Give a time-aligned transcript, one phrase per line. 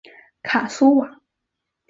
[0.41, 1.21] 凯苏瓦。